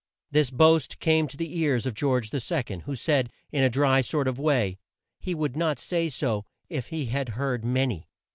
This 0.31 0.49
boast 0.49 0.97
came 0.97 1.27
to 1.27 1.37
the 1.37 1.59
ears 1.59 1.85
of 1.85 1.93
George 1.93 2.31
II. 2.33 2.79
who 2.85 2.95
said, 2.95 3.31
in 3.51 3.61
a 3.61 3.69
dry 3.69 4.01
sort 4.01 4.27
of 4.27 4.39
a 4.39 4.41
way, 4.41 4.79
"He 5.19 5.35
would 5.35 5.55
not 5.55 5.77
say 5.77 6.09
so 6.09 6.43
if 6.69 6.87
he 6.87 7.05
had 7.05 7.29
heard 7.37 7.63
ma 7.63 7.85
ny." 7.85 8.07